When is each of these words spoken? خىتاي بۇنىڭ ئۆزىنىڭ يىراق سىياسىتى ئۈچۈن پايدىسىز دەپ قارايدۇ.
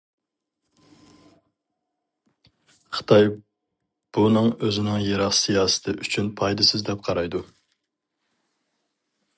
خىتاي 2.95 3.29
بۇنىڭ 4.19 4.49
ئۆزىنىڭ 4.55 5.07
يىراق 5.11 5.37
سىياسىتى 5.43 5.97
ئۈچۈن 5.99 6.35
پايدىسىز 6.43 6.89
دەپ 6.91 7.07
قارايدۇ. 7.11 7.45